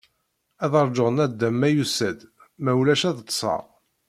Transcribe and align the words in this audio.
Ad 0.63 0.73
rjuɣ 0.87 1.09
nadam, 1.15 1.55
ma 1.59 1.69
yusa-d, 1.71 2.19
ma 2.63 2.71
ulac 2.79 3.03
ad 3.09 3.17
ṭṭseɣ. 3.25 3.63